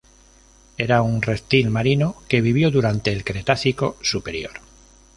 [0.85, 4.53] Era un reptil marino que vivió durante el Cretácico Superior.